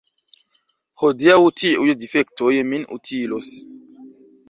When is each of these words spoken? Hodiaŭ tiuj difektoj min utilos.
Hodiaŭ 1.03 1.37
tiuj 1.63 1.87
difektoj 2.07 2.53
min 2.73 2.91
utilos. 3.01 3.55